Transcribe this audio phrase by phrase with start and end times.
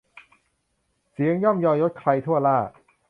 [1.11, 2.57] เสียงย่อมยอยศใคร ทั่วหล้า